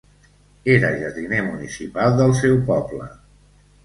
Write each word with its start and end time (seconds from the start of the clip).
Era 0.75 0.87
jardiner 1.01 1.41
municipal 1.49 2.15
del 2.21 2.33
seu 2.39 2.57
poble. 2.71 3.11